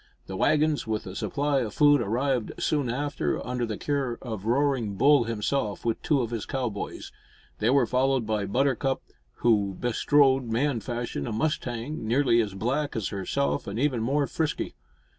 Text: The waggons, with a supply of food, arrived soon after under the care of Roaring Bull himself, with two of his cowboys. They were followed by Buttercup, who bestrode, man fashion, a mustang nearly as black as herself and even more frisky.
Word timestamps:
The 0.25 0.35
waggons, 0.35 0.87
with 0.87 1.05
a 1.05 1.15
supply 1.15 1.59
of 1.59 1.75
food, 1.75 2.01
arrived 2.01 2.53
soon 2.57 2.89
after 2.89 3.39
under 3.45 3.67
the 3.67 3.77
care 3.77 4.17
of 4.23 4.45
Roaring 4.47 4.95
Bull 4.95 5.25
himself, 5.25 5.85
with 5.85 6.01
two 6.01 6.21
of 6.21 6.31
his 6.31 6.47
cowboys. 6.47 7.11
They 7.59 7.69
were 7.69 7.85
followed 7.85 8.25
by 8.25 8.47
Buttercup, 8.47 9.03
who 9.45 9.77
bestrode, 9.79 10.45
man 10.45 10.79
fashion, 10.79 11.27
a 11.27 11.31
mustang 11.31 12.07
nearly 12.07 12.41
as 12.41 12.55
black 12.55 12.95
as 12.95 13.09
herself 13.09 13.67
and 13.67 13.77
even 13.77 14.01
more 14.01 14.25
frisky. 14.25 14.73